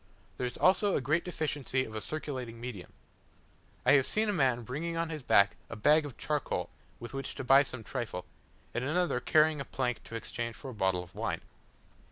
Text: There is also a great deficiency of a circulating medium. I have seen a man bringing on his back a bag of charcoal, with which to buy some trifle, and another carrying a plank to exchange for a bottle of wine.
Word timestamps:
There 0.37 0.47
is 0.47 0.57
also 0.57 0.95
a 0.95 0.99
great 0.99 1.23
deficiency 1.23 1.85
of 1.85 1.95
a 1.95 2.01
circulating 2.01 2.59
medium. 2.59 2.91
I 3.85 3.91
have 3.91 4.07
seen 4.07 4.29
a 4.29 4.33
man 4.33 4.63
bringing 4.63 4.97
on 4.97 5.11
his 5.11 5.21
back 5.21 5.57
a 5.69 5.75
bag 5.75 6.07
of 6.07 6.17
charcoal, 6.17 6.71
with 6.99 7.13
which 7.13 7.35
to 7.35 7.43
buy 7.43 7.61
some 7.61 7.83
trifle, 7.83 8.25
and 8.73 8.83
another 8.83 9.19
carrying 9.19 9.61
a 9.61 9.63
plank 9.65 10.03
to 10.05 10.15
exchange 10.15 10.55
for 10.55 10.71
a 10.71 10.73
bottle 10.73 11.03
of 11.03 11.13
wine. 11.13 11.41